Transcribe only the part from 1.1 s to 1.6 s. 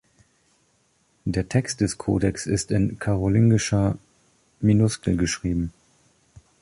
Der